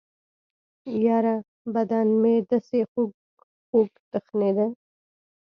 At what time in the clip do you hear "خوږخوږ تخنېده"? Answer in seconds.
2.91-4.67